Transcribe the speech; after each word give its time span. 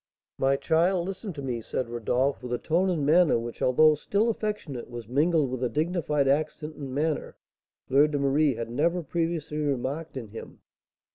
"My 0.39 0.55
child, 0.55 1.05
listen 1.07 1.31
to 1.33 1.43
me," 1.43 1.61
said 1.61 1.87
Rodolph, 1.87 2.41
with 2.41 2.51
a 2.53 2.57
tone 2.57 2.89
and 2.89 3.05
manner 3.05 3.37
which, 3.37 3.61
although 3.61 3.93
still 3.93 4.31
affectionate, 4.31 4.89
was 4.89 5.07
mingled 5.07 5.51
with 5.51 5.63
a 5.63 5.69
dignified 5.69 6.27
accent 6.27 6.73
and 6.75 6.91
manner 6.91 7.35
Fleur 7.87 8.07
de 8.07 8.17
Marie 8.17 8.55
had 8.55 8.71
never 8.71 9.03
previously 9.03 9.59
remarked 9.59 10.17
in 10.17 10.29
him. 10.29 10.61